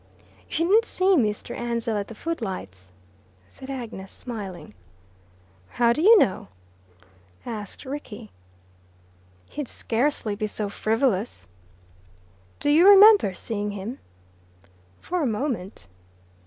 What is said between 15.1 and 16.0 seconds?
a moment."